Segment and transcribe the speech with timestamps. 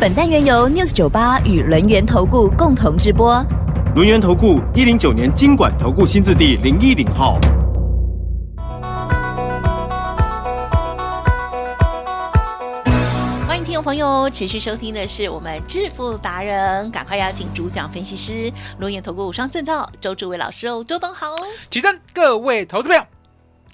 [0.00, 3.44] 本单元由 News 九八与轮源投顾共同直播。
[3.94, 7.38] 轮源投顾一零九年经管投顾新字第零一零号。
[13.46, 21.26] 欢迎听众朋友持续收听的是我们致富达人，赶快邀请主讲分析师轮源投顾双证照周志伟老师哦，周董好。
[21.68, 23.04] 起身，各位投资朋友，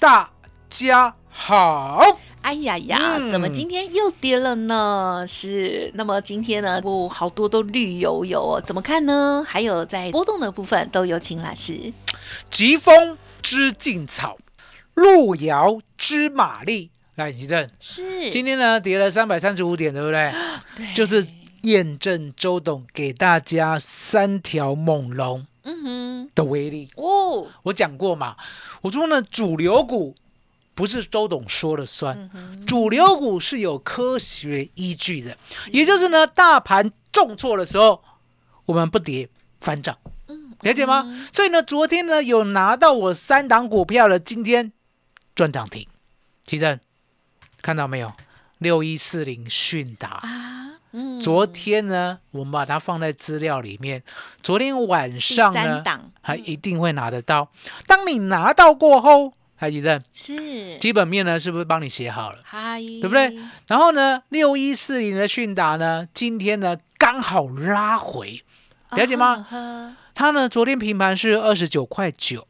[0.01, 0.29] 大
[0.69, 2.01] 家好。
[2.47, 5.25] 哎呀呀，嗯怎么今天又跌了呢？
[5.27, 9.45] 是，那么今天呢，哦，好多都绿油油哦，怎么看呢？
[9.45, 11.93] 还有在波动的部分都有请老师。
[12.49, 14.39] 疾风知劲草，
[14.95, 16.93] 路遥知马力。
[17.17, 20.33] 来，你正，是，今天呢跌了三百三十五点，对不对？
[20.79, 21.27] 对就是
[21.63, 26.89] 验证周董给大家三条猛龙嗯哼的威力。
[26.95, 28.37] 哦，我讲过嘛，
[28.83, 30.15] 我说呢，主流股
[30.77, 32.31] 不是周董说了算，
[32.67, 35.37] 主流股是有科学依据的，
[35.73, 38.05] 也就是呢，大盘重挫的时候，
[38.67, 39.27] 我们不跌
[39.63, 39.97] 反涨，
[40.61, 41.27] 了解吗？
[41.33, 44.71] 所以呢，昨天呢有拿到我三档股票的，今天
[45.35, 45.89] 赚涨停。
[46.45, 46.79] 奇正
[47.63, 48.13] 看到没有？
[48.59, 50.09] 六一四零迅达。
[50.09, 54.03] 啊，嗯，昨天呢，我们把它放在资料里面。
[54.43, 55.83] 昨天晚上第呢
[56.21, 57.51] 还一定会拿得到。
[57.87, 62.39] 当你拿到过后，台积电是，基本面呢是不是帮你写好了？
[62.45, 63.35] 嗨，对不对？
[63.67, 68.43] 然后呢，六一四零的迅达呢，今天呢刚好拉回，
[68.91, 69.47] 了解吗？
[69.51, 72.47] 啊它呢昨天平盘是二十九块九，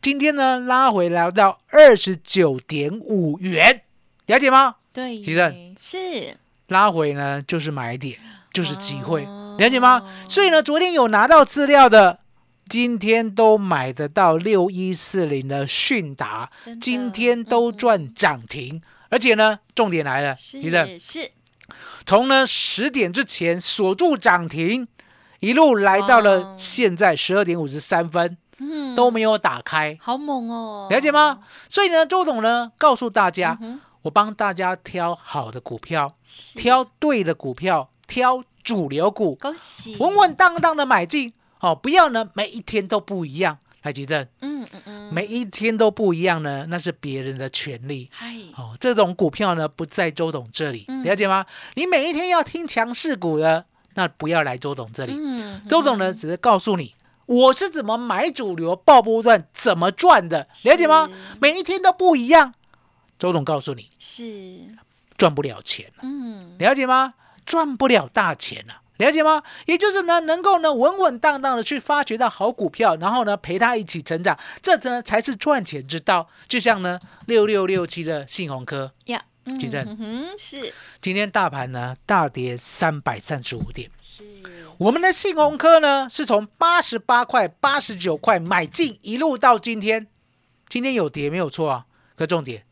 [0.00, 3.82] 今天呢拉回来到二十九点五元，
[4.26, 4.76] 了解吗？
[4.92, 6.36] 对，其正是
[6.68, 8.18] 拉回呢就是买点，
[8.52, 10.02] 就是机会，哦了解吗？
[10.28, 12.18] 所以呢，昨天有拿到资料的，
[12.68, 16.50] 今天都买得到六一四零的迅达，
[16.80, 20.60] 今天都赚涨停，而且呢，重点来了，是
[20.98, 21.30] 是，
[22.04, 24.88] 从呢十点之前锁住涨停，
[25.40, 26.56] 一路来到了哦。
[26.58, 28.94] 现在十二点五十三分，嗯。
[28.96, 31.40] 都没有打开，好猛哦，了解吗？
[31.68, 36.16] 所以呢，周董呢告诉大家，嗯我帮大家挑好的股票，
[36.54, 41.32] 挑对的股票，挑主流股，恭喜，稳稳当当的买进
[41.66, 43.58] 哦，不要呢每一天都不一样。
[43.82, 48.08] 来，吉正，嗯嗯嗯，每一天都不一样呢，那是别人的权利。
[48.12, 51.46] 嗨，哦，这种股票呢不在周董这里，嗯了解吗？
[51.74, 55.12] 你每一天要听强势股的，那不要来周董这里。
[55.16, 56.94] 嗯，周董呢只是告诉你
[57.26, 61.08] 我是怎么买主流爆波段，怎么赚的，了解吗？
[61.40, 62.54] 每一天都不一样。
[63.18, 64.62] 周董告诉你，是，
[65.16, 67.14] 赚不了钱了，嗯，了解吗？
[67.44, 68.74] 赚不了大钱了。
[68.98, 69.42] 了解吗？
[69.66, 76.28] 也就是呢，能够呢稳稳当当的去发掘到好股票，然后呢陪它一起成长，这呢才是赚钱之道。
[76.48, 80.72] 就像呢六六六七的信鸿科，呀，嗯其正嗯，是。
[81.00, 84.24] 今天大盘呢大跌三百三十五点，是，
[84.78, 90.06] 我们的信鸿科呢是从八十八块、八十九块买进，一路到今天，
[90.68, 91.86] 今天有跌没有错啊，
[92.16, 92.64] 可重点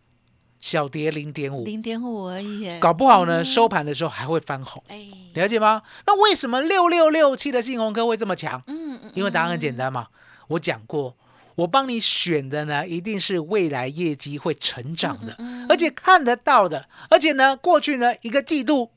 [0.65, 5.83] 小跌零点五，零点五而已，搞不好呢收盘的时候还会翻红，哎，了解吗？
[6.07, 8.63] 那为什么六六六七的信鸿科会这么强？
[8.67, 10.07] 嗯嗯，因为答案很简单嘛，
[10.49, 11.15] 我讲过，
[11.57, 15.37] 我帮你选的呢，一定是未来业绩会成长的，
[15.69, 18.91] 而且看得到的，而且呢，过去呢一个季度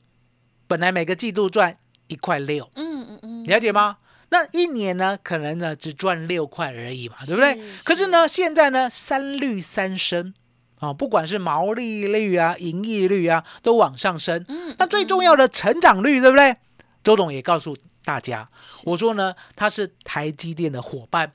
[0.66, 3.98] 本来每个季度赚一块六，嗯嗯嗯，了解吗？
[4.30, 7.54] 那一年呢，可能呢只赚六块而已嘛，对不对？
[7.78, 7.84] 是。
[7.84, 10.32] 可是呢，现在呢三率三升
[10.80, 14.44] 啊、不管是毛利率啊、盈利率啊，都往上升。
[14.48, 16.56] 嗯那最重要的成长率，对不对？
[17.02, 18.48] 周董也告诉大家，
[18.84, 21.32] 我说呢，它是台积电的伙伴，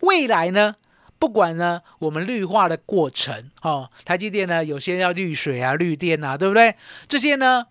[0.00, 0.74] 未来呢，
[1.18, 6.74] 不管呢我们绿化的过程哦，台积电呢有些要绿水啊、绿电啊，对不对？
[7.06, 7.66] 这些呢，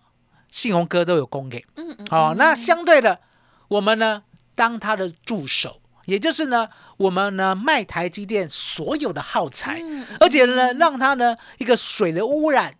[0.50, 1.62] 信鸿哥都有供给。
[1.76, 3.20] 嗯嗯，哦，那相对的，
[3.68, 4.22] 我们呢
[4.54, 12.74] 当他的助手，也就是呢，我们呢卖台积电所有的耗材，嗯而且呢让它呢一个水的污染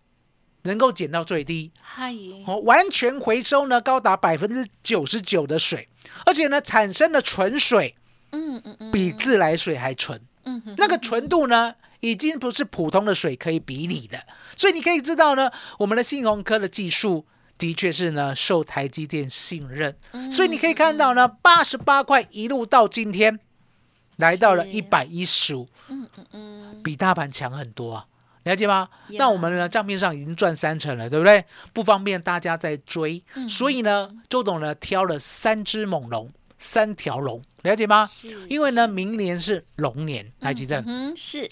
[0.63, 2.13] 能够减到最低，嗨，
[2.45, 5.89] 哦，完全回收呢高达百分之九十九的水，
[6.25, 7.95] 而且呢产生的纯水
[8.31, 14.17] 嗯嗯嗯，比自来水还纯，嗯哼那个纯度呢已经不是普通的水可以比拟的，
[14.55, 17.25] 所以你可以知道呢，我们的信鸿科的技术
[17.57, 19.95] 的确是呢受台积电信任，
[20.31, 23.39] 所以你可以看到呢，八十八块一路到今天，
[24.17, 28.05] 来到了一百一十五，嗯嗯嗯，比大盘强很多啊。
[28.43, 28.89] 了解吗？
[29.07, 31.45] 呀那我们呢账面上已经赚三成了，对不对？
[31.71, 33.47] 不方便大家再追，嗯。
[33.47, 36.29] 所以呢，周董呢挑了三只猛龙，
[36.63, 38.05] 三条龙，了解吗？
[38.05, 41.51] 是因为呢，明年是龙年，台积电嗯，是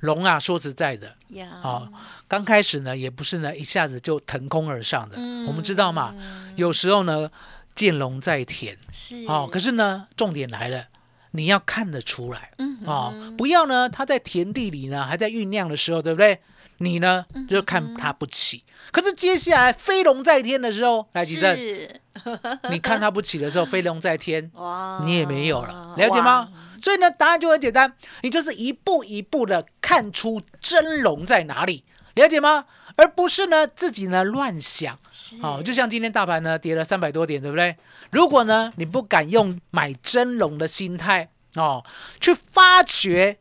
[0.00, 1.88] 龙啊，说实在的，呀，啊，
[2.26, 5.14] 刚开始呢，也不是呢一下子就腾空而上的。
[5.16, 6.12] 嗯我们知道嘛，
[6.56, 7.30] 有时候呢，
[7.76, 9.48] 见龙在田是哦。
[9.50, 10.88] 可是呢，重点来了，
[11.30, 16.40] 你要看得出来嗯哦，不要呢，它在田地里呢还在酝酿的时候，对不对？
[16.78, 18.64] 你呢嗯就看他不起。
[18.90, 22.00] 可是接下来飞龙在天的时候，来吉正，是
[22.70, 26.48] 你看他不起的时候，飞龙在天， 哇，你也没有了，了解吗？
[26.80, 27.92] 所以呢，答案就很简单，
[28.22, 31.84] 你就是一步一步的看出真龙在哪里，
[32.14, 32.64] 了解吗？
[32.96, 34.96] 而不是呢自己呢乱想。
[35.40, 37.76] 好哦，就像今天大盘呢跌了三百多点，对不对？
[38.10, 41.84] 如果呢你不敢用买真龙的心态哦，
[42.20, 43.38] 去发掘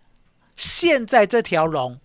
[0.55, 1.99] 现在这条龙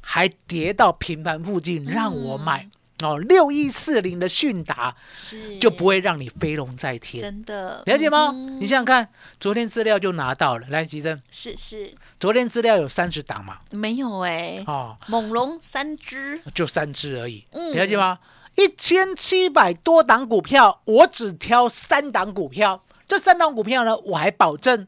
[0.00, 2.68] 还跌到平盘附近，让我买、
[3.02, 5.58] 哦，六一四零的迅达是。
[5.58, 7.22] 就不会让你飞龙在天。
[7.22, 7.82] 真的。
[7.86, 8.30] 了解吗？
[8.34, 11.94] 嗯你想想看，昨天资料就拿到了，来，吉珍，是是。
[12.18, 16.40] 昨天资料有三十档嘛，没有哎，哦，猛龙三只。
[16.54, 17.74] 就三只而已，嗯。
[17.74, 18.18] 了解吗？
[18.56, 24.86] 一千七百多档股票，我只挑三档股票，这三档股票呢，我还保证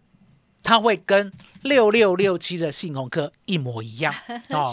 [0.63, 4.15] 它会跟六六六七的信鸿科一模一样。
[4.51, 4.65] 哦。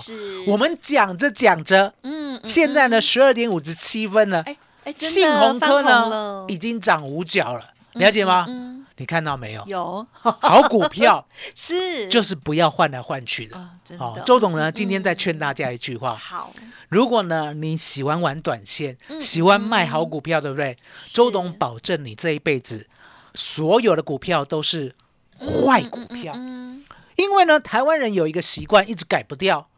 [0.47, 8.45] 我们讲着讲着，嗯嗯现在呢十二点五十七分了，哎哎，信鸿科呢已经涨五角了，了解吗？
[8.50, 9.63] 嗯你看到没有？
[9.65, 10.06] 有。
[10.12, 11.25] 好股票。
[11.56, 12.09] 是。
[12.09, 13.56] 就是不要换来换去的。
[13.56, 14.03] 啊，真的。
[14.03, 16.51] 哦，周董呢，今天再劝大家一句话：好。
[16.89, 20.75] 如果呢你喜欢玩短线，嗯喜欢卖好股票，对不对？
[21.13, 22.88] 周董保证你这一辈子
[23.33, 24.94] 所有的股票都是
[25.39, 26.83] 坏股票，嗯
[27.15, 29.69] 因为呢，台湾人有一个习惯一直改不掉，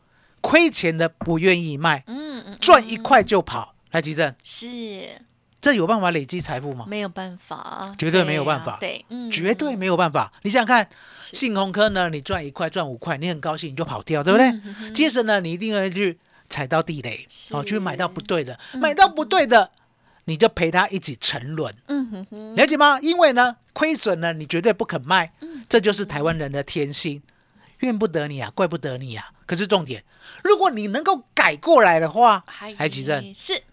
[0.41, 2.03] 亏钱的不愿意卖，
[2.59, 3.73] 赚一块就跑。
[3.91, 5.21] 来，吉正，是。
[5.59, 6.85] 这有办法累积财富吗？
[6.87, 8.77] 没有办法，绝对没有办法。
[8.79, 10.31] 对绝对没有办法。
[10.43, 14.91] 你想想看，信鸿科呢，你赚一块赚五块，你很高兴你就跑掉，对不对？
[14.91, 16.17] 接着呢，你一定会去
[16.49, 17.55] 踩到地雷，是。
[17.55, 19.69] 哦，去买到不对的，买到不对的，
[20.25, 22.99] 你就陪他一起沉沦，嗯哼哼，了解吗？
[23.01, 27.23] 因为呢，亏损呢，你绝对不肯卖，嗯这就是台湾人的天性，
[27.79, 29.31] 怨不得你啊，怪不得你啊。
[29.45, 30.03] 可是重点，
[30.43, 33.63] 如果你能够改过来的话，还还吉正，是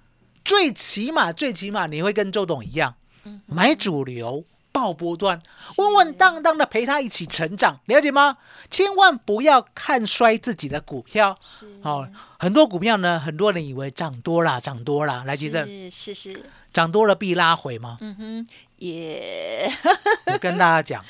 [0.45, 4.45] 最起码最起码你会跟周董一样，嗯买主流。
[4.71, 5.43] 爆波段，
[5.79, 8.37] 稳稳当当的陪他一起成长，了解吗？
[8.71, 12.09] 千万不要看衰自己的股票是哦。
[12.39, 17.97] 很多股票呢，很多人以为涨多啦，涨多啦，来吉正，是是是，涨多了必拉回吗？
[18.01, 18.47] 嗯哼，
[18.79, 19.71] 也。
[20.33, 21.05] 我跟大家讲，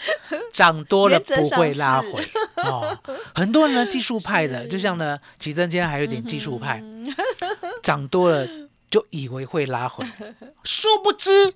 [0.53, 2.27] 涨多了不会拉回
[2.57, 2.99] 哦。
[3.35, 7.15] 很多人呢技术派的， 就像呢奇珍今天还有点技术派，嗯
[7.83, 8.47] 涨多了
[8.91, 10.05] 就以为会拉回，
[10.65, 11.55] 殊不知，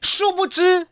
[0.00, 0.86] 殊不知，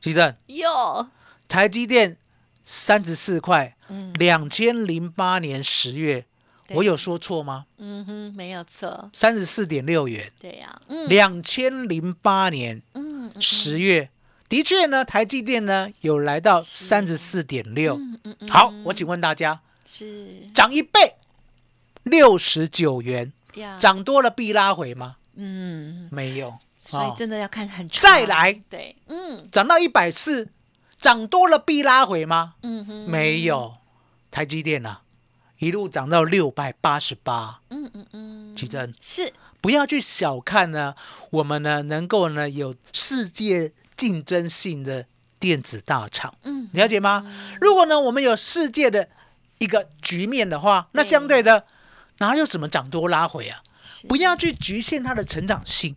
[0.00, 1.08] 奇珍哟。
[1.48, 2.16] 台积电
[2.64, 4.12] 三十四块，嗯。
[4.14, 6.26] 两千零八年十月，对
[6.74, 7.66] 我有说错吗？
[7.78, 11.08] 嗯哼，没有错，三十四点六元，对呀，嗯。
[11.08, 14.10] 两千零八年嗯嗯十月，
[14.48, 17.96] 的确呢，台积电呢有来到三十四点六。
[17.96, 20.48] 嗯嗯嗯，好，我请问大家，是。
[20.54, 21.16] 涨一倍，
[22.04, 25.16] 六十九元，呀，涨多了必拉回吗？
[25.34, 28.02] 嗯，没有，哦所以真的要看很长。
[28.02, 28.52] 再来。
[28.68, 29.48] 对，嗯。
[29.50, 30.48] 涨到一百四，
[30.98, 32.54] 涨多了必拉回吗？
[32.62, 33.74] 嗯哼，没有，
[34.30, 35.02] 台积电啊，
[35.60, 39.32] 一路涨到六百八十八，嗯嗯嗯，奇珍，是。
[39.60, 40.94] 不要去小看呢，
[41.28, 45.04] 我们呢能够呢有世界竞争性的
[45.38, 47.30] 电子大厂，嗯了解吗？
[47.60, 49.10] 如果呢我们有世界的
[49.58, 51.66] 一个局面的话，那相对的
[52.18, 53.60] 哪有什么涨多拉回啊？
[54.08, 55.94] 不要去局限它的成长性，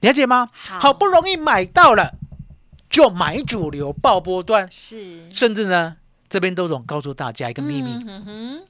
[0.00, 0.48] 了解吗？
[0.54, 0.80] 好。
[0.80, 2.14] 好不容易买到了，
[2.88, 5.30] 就买主流爆波段，是。
[5.30, 5.98] 甚至呢
[6.30, 8.66] 这边都总告诉大家一个秘密：嗯哼，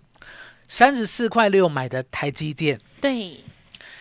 [0.69, 3.45] 三十四块六买的台积电，对，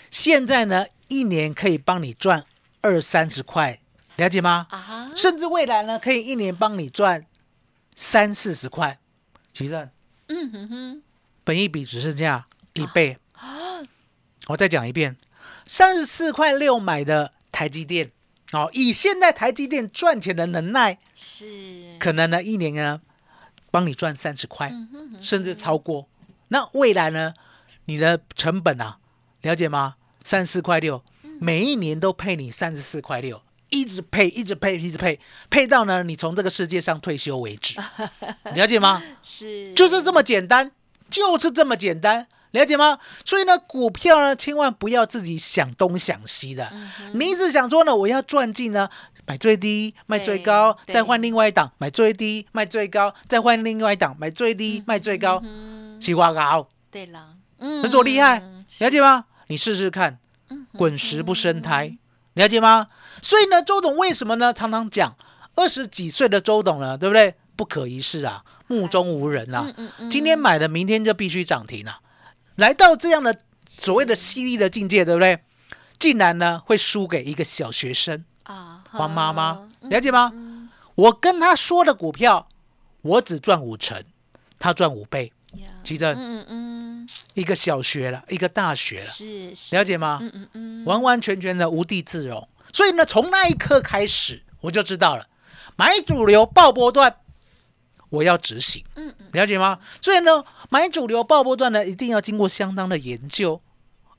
[0.09, 2.43] 现在呢一年可以帮你赚
[2.81, 3.79] 二三十块，
[4.15, 4.67] 了解吗？
[4.69, 7.25] 啊哈，甚至未来呢可以一年帮你赚
[7.95, 8.99] 三四十块。
[9.53, 9.89] 其实
[10.27, 11.01] 嗯哼哼，
[11.43, 13.17] 本一比只剩下一倍。
[14.49, 15.17] 我再讲一遍，
[15.65, 18.11] 三十四块六买的台积电，
[18.51, 21.45] 哦，以现在台积电赚钱的能耐，是，
[21.99, 23.01] 可能呢一年呢
[23.71, 24.71] 帮你赚三十块，
[25.21, 26.07] 甚至超过。
[26.49, 27.33] 那未来呢，
[27.85, 28.97] 你的成本啊，
[29.41, 29.95] 了解吗？
[30.23, 31.03] 三十四块六，
[31.39, 37.79] 每一年都配你三十四块六，一直配，一直配，一直配，配到呢你从这个世界上退休为止，
[38.55, 39.01] 了解吗？
[39.21, 40.71] 是，就是这么简单，
[41.09, 42.97] 就是这么简单，了解吗？
[43.23, 46.71] 所以呢，股票呢，千万不要自己想东想西的，
[47.13, 48.89] 你一直想说呢，我要赚进呢，
[49.27, 55.39] 买最低卖最高，再换另外一档买最低卖最高，再换另外一档买最低卖最高，
[56.05, 59.25] 西瓜高，对了，嗯这多厉害，是了解吗？
[59.47, 60.19] 你试试看，
[60.77, 61.97] 滚石不生胎，
[62.33, 62.87] 了解吗？
[63.23, 64.53] 所以呢，周董为什么呢？
[64.53, 65.15] 常常讲
[65.55, 67.33] 二十几岁的周董呢，对不对？
[67.55, 69.73] 不可一世啊，目中无人啊。
[70.11, 71.99] 今天买的，明天就必须涨停啊。
[72.57, 73.35] 来到这样的
[73.67, 75.39] 所谓的犀利的境界，对不对？
[75.97, 80.31] 竟然呢会输给一个小学生啊，黄妈妈，嗯了解吗？
[80.93, 82.47] 我跟他说的股票，
[83.01, 84.03] 我只赚五成，
[84.59, 85.31] 他赚五倍。
[85.57, 90.19] 呀其正，嗯嗯一个小学了，一个大学嗯，了，是是，了解吗？
[90.21, 92.47] 嗯嗯嗯，完完全全的无地自容。
[92.73, 95.27] 所以呢，从那一刻开始，我就知道了，
[95.75, 97.17] 买主流爆波段，
[98.09, 99.79] 我要执行，嗯嗯了解吗？
[100.01, 103.61] 所以呢，买主流爆波段呢，一定要经过相当的研究，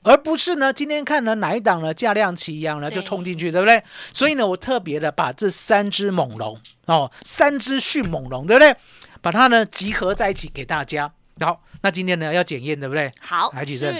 [0.03, 3.83] 而不是呢，今天看了哪一档呢价量齐扬呢就对冲进去，对不对？
[4.13, 8.75] 所以呢，我特别的把这三只猛龙哦，三只迅猛龙，对不对？
[9.21, 11.11] 把它呢集合在一起给大家。
[11.39, 13.11] 好，那今天呢要检验，对不对？
[13.21, 13.95] 好，来举证。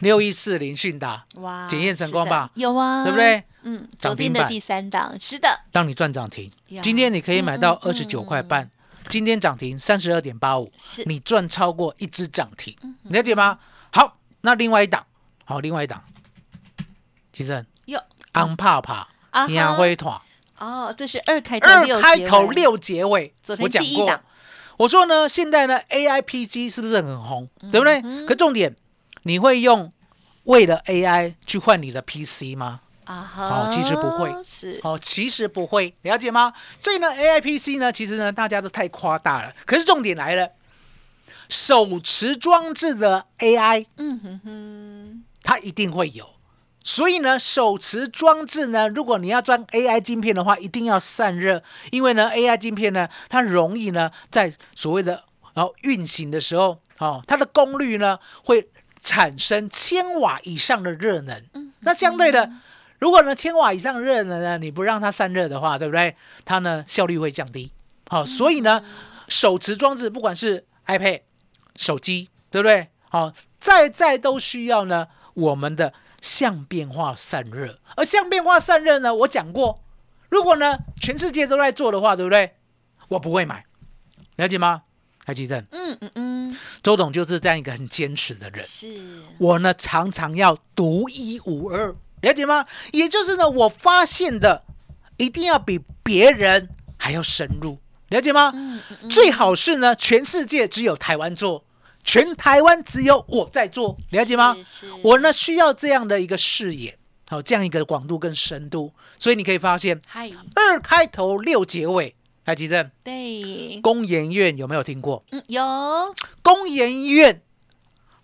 [0.00, 2.50] 六一四零迅达，哇，检验成功吧？
[2.54, 3.16] 有啊，对不？
[3.16, 3.44] 对？
[3.62, 6.50] 嗯，涨停板昨天的第三档，是的，让你赚涨停。
[6.82, 8.68] 今天你可以买到二十九块半，
[9.08, 11.04] 今天涨停三十二点八五，是。
[11.04, 13.58] 你赚超过一只涨停，了解吗？
[13.92, 15.06] 好，那另外一档，
[15.44, 16.02] 好，另外一档，
[17.32, 18.02] 其实哟。
[18.32, 19.48] 安帕帕啊哈。
[19.48, 20.20] 银灰团。
[20.58, 24.20] 哦，这是二开头二六结开头尾，六结尾昨，天我讲过
[24.78, 28.00] 我说呢，现在呢 AI PC 是不是很红，对不对？
[28.04, 28.74] 嗯可重点，
[29.22, 29.92] 你会用
[30.44, 32.80] 为了 AI 去换你的 PC 吗？
[33.04, 36.52] 啊哈，好其实不会是哦，其实不会，了解吗？
[36.78, 39.52] 所以呢，AIPC 呢，其实呢，大家都太夸大了。
[39.66, 40.48] 可是重点来了，
[41.48, 46.26] 手持装置的 AI，嗯哼哼，它一定会有。
[46.84, 55.24] 所以呢，手持装置呢，如果你要装 AI 晶片的话，一定要散热，因为呢，AI 晶片呢，它容易呢，在所谓的
[55.54, 58.68] 然后运行的时候，哦，它的功率呢会
[59.00, 61.42] 产生千瓦以上的热能。
[61.80, 62.50] 那相对的，
[62.98, 66.16] 如果呢千瓦以上的热能呢，你不让它散热的话，对不对？
[66.44, 67.70] 它呢效率会降低。
[68.08, 68.84] 好、所以呢，
[69.28, 71.20] 手持装置不管是 iPad、
[71.76, 72.88] 手机，对不对？
[73.08, 77.78] 好、再再都需要呢我们的相变化散热。
[77.96, 79.82] 而相变化散热呢，我讲过，
[80.30, 82.54] 如果呢全世界都在做的话，对不对？
[83.08, 83.66] 我不会买，
[84.36, 84.84] 了解吗？
[85.24, 88.58] 台积电，嗯嗯嗯，周董就是这样一个很坚持的人。
[88.58, 92.66] 是我呢常常要独一无二，了解吗？
[92.92, 94.64] 也就是呢，我发现的
[95.18, 98.52] 一定要比别人还要深入，了解吗？
[99.08, 101.64] 最好是呢，全世界只有台湾做，
[102.04, 104.56] 全台湾只有我在做，了解吗？
[105.02, 115.22] 我呢需要这样的一个视野，好、这样一个广度跟深度，所以你可以发现，嗨，二开头六结尾，台积电对，工研院有没有听过？
[115.30, 115.62] 嗯，有
[116.42, 117.40] 工研院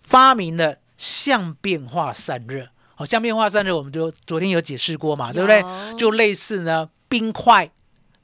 [0.01, 2.69] 发明了相变化散热。
[2.95, 5.63] 好、相变化散热我们就昨天有解释过嘛，对不对？
[5.97, 7.71] 就类似呢，冰块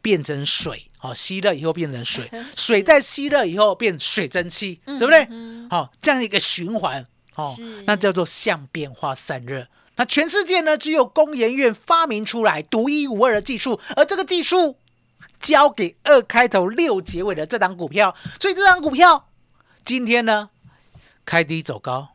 [0.02, 5.28] 变成水，好、吸热以后变成水， 水在吸热以后变水蒸气，对不对？
[5.70, 9.68] 好、这样一个循环，哦，那叫做相变化散热。
[9.98, 14.78] 那全世界呢，只有工研院发明出来独一无二的技术，而这个技术
[15.40, 19.30] 交给二开头六结尾的这档股票，所以这档股票
[19.86, 20.50] 今天呢
[21.24, 22.15] 开低走高，哎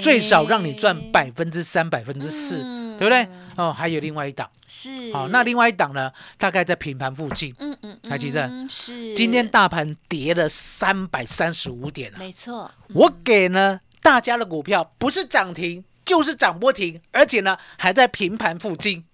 [0.00, 2.84] 最少让你赚百分之三、百分之四，嗯。
[2.96, 3.26] 对不对？
[3.56, 5.12] 哦，还有另外一档，是。
[5.12, 7.52] 好、那另外一档呢，大概在平盘附近。
[7.58, 9.12] 嗯嗯，台积电嗯是。
[9.14, 19.04] 今天大盘跌了三百三十五点了、没错，我给呢大家的股票不是涨停就是涨不停，而且呢还在平盘附近，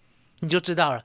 [0.41, 1.03] 你就知道了。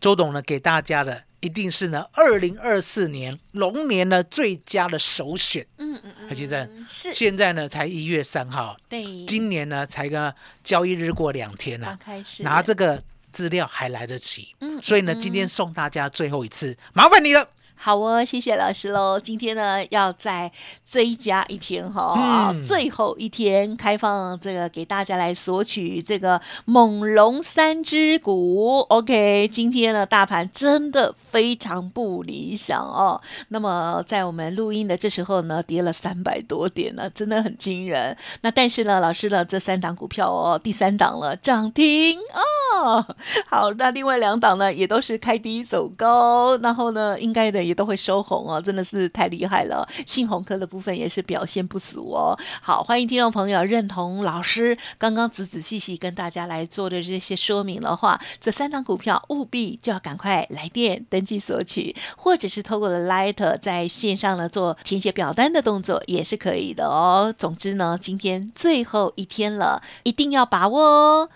[0.00, 5.66] 周董呢给大家的一定是呢二零二四年龙年呢最佳的首选。
[5.78, 6.68] 嗯嗯嗯，还记得？
[6.86, 7.12] 是。
[7.12, 12.42] 现在呢才一月三号，对，今年呢才个交易日过两天了、刚开始。
[12.42, 14.54] 拿这个资料还来得及。
[14.60, 17.48] 嗯所以呢今天送大家最后一次，麻烦你了。
[17.76, 19.20] 好哦，谢谢老师喽。
[19.20, 20.50] 今天呢，要再
[20.86, 28.80] 追加一天哈、啊嗯最后一天开放这个给大家来索取这个猛龙三只股。
[28.88, 33.20] OK，今天呢，大盘真的非常不理想哦。
[33.48, 38.16] 那么在我们录音的这时候呢，跌了三百多点呢，真的很惊人。
[38.40, 43.04] 那但是呢，老师呢，这三档股票哦，第三档了涨停哦。
[43.46, 49.88] 好，那另外两档呢，也都是开低走高，然后呢，应该的也都会收红哦，真的是太厉害了。
[50.06, 52.38] 信鸿科的部分也是表现不俗哦。
[52.60, 67.34] 好，欢迎听众朋友认同老师刚刚仔仔细细跟大家来做的这些说明的话，这三档股票务必就要赶快来电登记索取，或者是透过了 Light 在线上呢做填写表单的动作也是可以的哦。
[67.36, 71.28] 总之呢，今天最后一天了，一定要把握哦。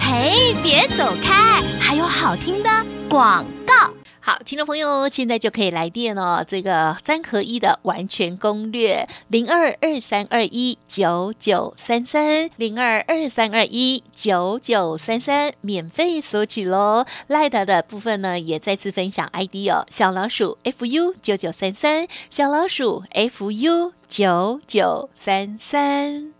[0.00, 2.70] 嘿，别走开，还有好听的
[3.08, 3.99] 广告。
[4.22, 6.44] 好，听众朋友，现在就可以来电哦。
[6.46, 17.06] 这个三合一的完全攻略，零二二三二一九九三三，零二二三二一九九三三，免费索取喽。
[17.28, 26.34] 赖达的部分呢，也再次分享 ID 哦，小老鼠 fu 九九三三，小老鼠 fu 九九三三。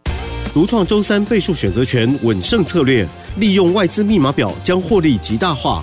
[0.53, 5.83] 独创周三倍数选择权稳胜策略，利用外资密码表将获利极大化。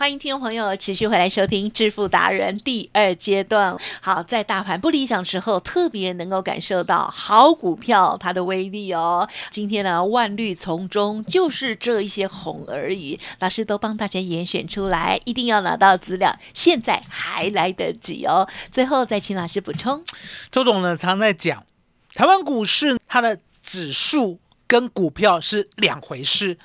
[0.00, 3.76] 欢迎听众朋友持续回来收听《致富达人》第二阶段。
[4.00, 9.28] 好，在大盘不理想时候，特别能够感受到好股票它的威力哦。
[9.50, 18.48] 今天呢，万绿丛中就是这一些红而已，老师都帮大家严选出来，一定要拿到资料，现在还来得及哦。
[18.72, 20.02] 最后再请老师补充。
[20.50, 21.66] 周总呢常在讲，
[22.14, 26.56] 台湾股市它的指数跟股票是两回事。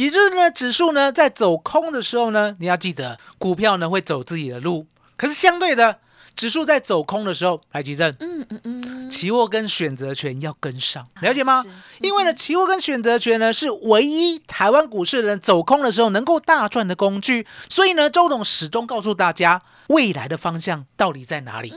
[0.00, 4.86] 也就是呢，指数呢在走空的时候呢，你要记得股票呢会走自己的路。
[5.14, 5.98] 可是相对的，
[6.34, 11.68] 指数在走空的时候，来吉正，嗯嗯嗯，期货跟选择权要跟上，了解吗是？
[12.00, 21.74] 因为呢，期货跟选择权呢是唯一台湾股市人走空的时候能够大赚的工具，所以呢，周董始终告诉大家未来的方向到底在哪里。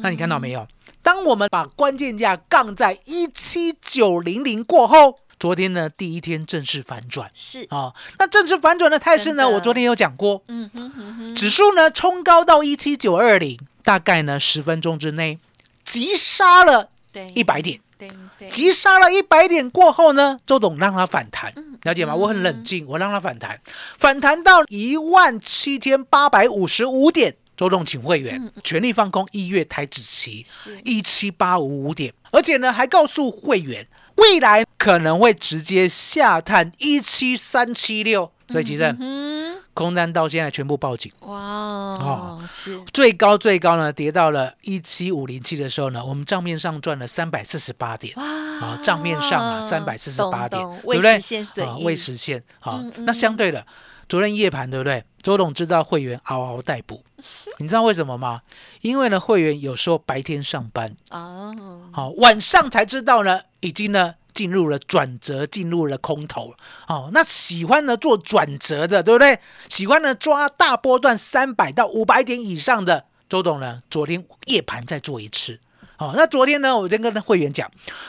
[0.00, 0.66] 那你看到没有？
[1.02, 7.30] 当我们把关键价杠在一七九零零过后，昨天呢第一天正式反转。
[7.34, 15.38] 是，啊、那正式反转的态势呢，我昨天有讲过，嗯哼哼哼，指数呢冲高到一七九二零，大概呢十分钟之内
[15.84, 17.80] 急杀了对，一百点。
[17.98, 22.14] 对对，急杀了一百点过后呢，周董让它反弹，嗯了解吗？
[22.14, 23.58] 我很冷静，我让它反弹，
[23.96, 27.36] 反弹到一万七千八百五十五点。
[27.56, 30.80] 周董请会员全力放空一月台指期嗯是。
[30.84, 33.86] 一七八五五点，而且呢还告诉会员
[34.16, 41.12] 未来可能会直接下探一七三七六，所以其实嗯，空单到现在全部报警。
[41.20, 48.14] 哇哦，是，最高最高呢，跌到了一七五零七的时候呢，我们账面上赚了三百四十八点。
[48.16, 51.20] 哇啊，账面上啊，三百四十八点，对不对？
[51.20, 52.42] 实现啊，未实现。
[52.58, 53.66] 好那相对的，
[54.08, 55.04] 昨天夜盘对不对？
[55.20, 57.02] 周董知道会员嗷嗷待哺，
[57.58, 58.42] 你知道为什么吗？
[58.80, 61.52] 因为呢，会员有时候白天上班，哦，
[61.92, 66.54] 好，晚上才知道呢，已经呢进入了转折，进入了空头。
[66.86, 69.40] 哦，那喜欢呢做转折的，对不对？
[69.68, 75.58] 喜欢呢抓大波段三百到五百点以上的，周董呢昨天夜盘再做一次。
[75.96, 77.68] 好、那昨天呢，我先跟会员讲，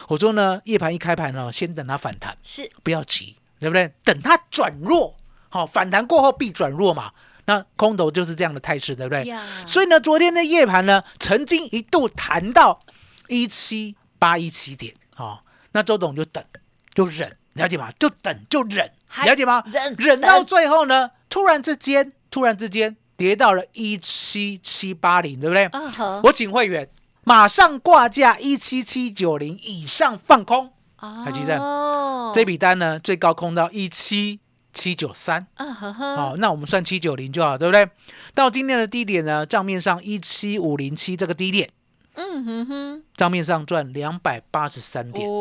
[0.10, 3.92] 我说呢，夜盘一开盘呢，先等它反弹，是不要急，对不对？
[4.04, 5.16] 等它转弱，
[5.50, 7.12] 好、反弹过后必转弱嘛。
[7.46, 9.24] 那空头就是这样的态势，对不对？
[9.24, 12.82] 呀所以呢，昨天的夜盘呢，曾经一度弹到
[13.30, 15.40] 一七八一七点，哦，
[15.72, 16.44] 那周董就等，
[16.94, 17.90] 就忍，了解吗？
[17.98, 19.64] 就等就忍，还了解吗？
[19.72, 25.70] 忍忍到最后呢，突然之间，突然之间跌到了一七七八零，对不对？
[25.72, 26.90] 嗯哼，我请会员
[27.24, 34.42] 马上挂价一七七九零以上放空，还记得哦这笔单呢最高空到一七
[34.78, 35.48] 七九三。
[35.56, 37.90] 嗯哼哼，好、那我们算七九零就好，对不对？
[38.36, 41.68] 到今天的低点呢，账面上一七五零七这个低点，
[42.14, 45.28] 嗯哼哼，账面上赚两百八十三点。
[45.28, 45.34] 哦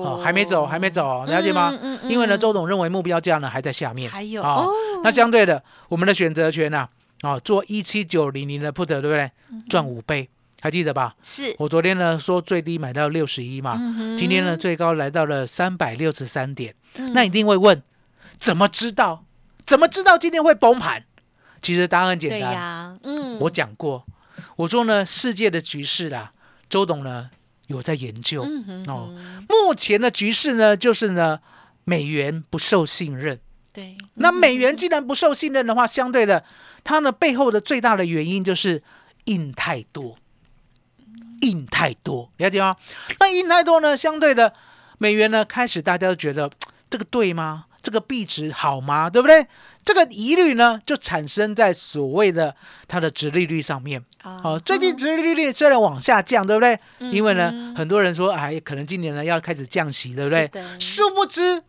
[0.00, 1.70] 哦，还没走，还没走，了解吗？
[1.70, 4.68] 嗯嗯嗯因为呢，周董认为目标价呢还在下面，还有啊哦
[5.04, 6.88] 那相对的，我们的选择权呢、
[7.22, 9.30] 啊，做一七九零零的 put 对不对？
[9.68, 10.28] 赚五倍，
[10.60, 11.14] 还记得吧？
[11.22, 16.74] 是，我昨天呢说最低买到六十一嘛，嗯今天呢最高来到了三百六十三点。
[16.96, 17.80] 嗯那你一定会问，
[18.40, 19.24] 怎么知道？
[19.66, 21.04] 怎么知道今天会崩盘？
[21.62, 24.06] 其实答案很简对单，呀，嗯，我讲过，
[24.56, 26.32] 我说呢，世界的局势啦，
[26.70, 27.30] 周董呢
[27.66, 29.14] 有在研究、嗯哼哦。
[29.46, 31.40] 目前的局势呢，就是呢，
[31.84, 33.38] 美元不受信任。
[33.72, 36.42] 对，那美元既然不受信任的话，相对的，
[36.82, 38.82] 它呢背后的最大的原因就是
[39.26, 40.16] 印太多，
[41.42, 42.76] 印太多，了解吗？
[43.20, 44.54] 那印太多呢，相对的，
[44.98, 46.50] 美元呢开始大家都觉得
[46.88, 47.66] 这个对吗？
[47.82, 49.08] 这个币值好吗？
[49.10, 49.46] 对不对？
[49.84, 52.54] 这个疑虑呢，就产生在所谓的
[52.86, 54.04] 它的值利率上面。
[54.22, 56.78] 啊好、最近值利率虽然往下降，对不对？
[56.98, 60.50] 嗯因为呢，很多人说，哎，可能今年呢要开始降息，对不对？
[60.78, 61.62] 殊不知，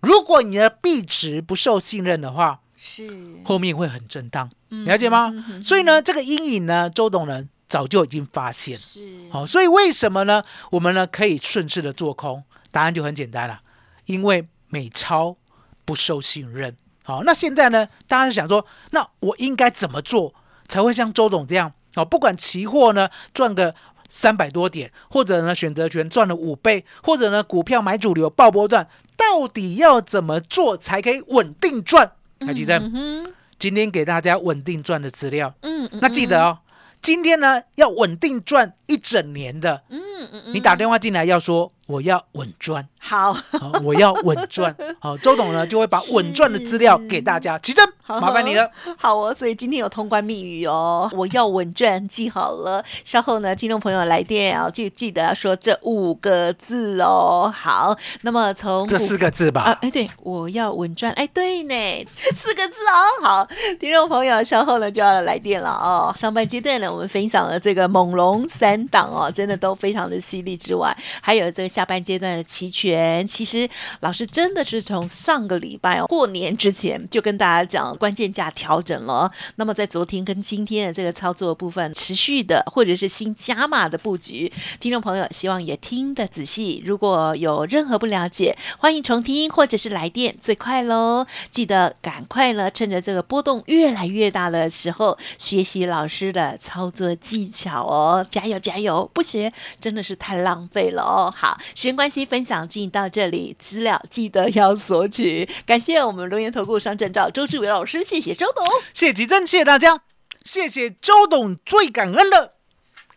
[0.00, 3.10] 如果你的币值不受信任的话，是，
[3.44, 5.32] 后面会很震荡，嗯了解吗？
[5.62, 8.76] 所以呢，这个阴影呢，周董呢早就已经发现。
[8.76, 9.00] 是，
[9.32, 10.44] 好、所以为什么呢？
[10.70, 12.44] 我们呢可以顺势的做空？
[12.70, 13.60] 答案就很简单了，
[14.06, 15.36] 因为美钞
[15.84, 16.76] 不受信任。
[17.04, 20.34] 好、那现在呢，大家想说，那我应该怎么做
[20.66, 21.72] 才会像周董这样？
[21.96, 23.74] 哦，不管期货呢赚个
[24.08, 32.12] 三百多点，或者呢选择权赚了五倍，或者呢股票买主流爆波段，到底要怎么做才可以稳定赚？
[32.40, 36.58] 还记得，嗯，今天给大家稳定赚的资料，嗯，嗯那记得哦，
[37.00, 40.00] 今天呢要稳定赚一整年的，嗯
[40.32, 47.58] 嗯嗯，你打电话进来要说我要稳赚，好，好我要稳赚， 好，周董呢就会把稳赚的资料给大家。
[47.58, 48.70] 奇珍，麻烦你了。
[48.96, 52.82] 好哦，所以今天有通关密语哦，我要稳赚，记好了。
[53.04, 57.52] 稍后呢，听众朋友来电啊，就记得要说这五个字哦。
[57.54, 63.24] 好，那么从这四个字吧，啊，哎，对，我要稳赚，哎，对呢，四个字哦。
[63.26, 66.12] 好，听众朋友，稍后呢就要来电了哦。
[66.16, 73.68] 上半阶段呢，我们分享了这个猛龙三档哦，真的都非常的犀利之外，还有这个下半阶段的期权，其实
[74.00, 79.30] 老师真的是从上个礼拜哦过年之前就跟大家讲关键价调整了。
[79.56, 86.82] 那么在昨天跟今天的这个操作部分，持续的或者是新加码的布局，听众朋友希望也听得仔细。
[86.84, 91.26] 如果有任何不了解，欢迎重听或者是来电，最快喽！
[91.50, 99.08] 记得赶快呢，趁着这个波动越来越大的时候，学习老师的操作技巧哦，加油加油！
[99.12, 101.30] 不学真的是太浪费了哦。
[101.36, 105.46] 好，时间关系，分享进到这里，资料记得要索取。
[105.66, 108.64] 感谢我们龙岩投顾商证照周志伟老师，谢谢周董。
[108.94, 110.00] 谢谢吉珍，谢谢大家，
[110.42, 112.54] 谢谢周董，最感恩的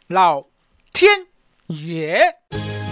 [0.08, 0.48] 老
[0.92, 1.28] 天
[1.68, 2.20] 爷。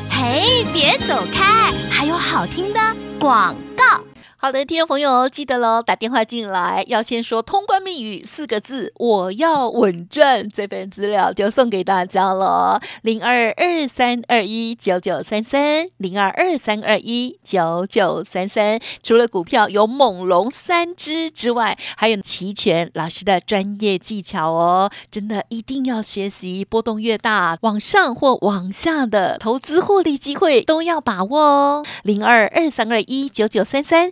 [0.09, 2.79] 嘿，别走开，还有好听的
[3.19, 4.04] 广告。
[4.37, 18.79] 好的，听众朋友记得喽，打电话进来要先说通关密语四个字，我要稳赚，这份资料就送给大家了，零二二三二一九九三三，零二二三二一九九三三。
[19.01, 34.11] 除了股票有猛龙三只之外，还有齐全老师的专业技巧哦，真的一定要学习，波动越大，往上或往下的投资获利机会都要把握哦，零二二三二一九九三三。